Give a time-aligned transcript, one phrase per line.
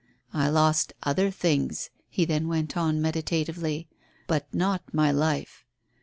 [0.33, 3.87] "I lost other things," he then went on meditatively,
[4.25, 5.63] "but not my life.